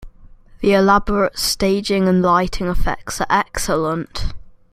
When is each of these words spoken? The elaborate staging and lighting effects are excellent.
The 0.61 0.73
elaborate 0.73 1.37
staging 1.37 2.07
and 2.07 2.23
lighting 2.23 2.65
effects 2.65 3.21
are 3.21 3.27
excellent. 3.29 4.33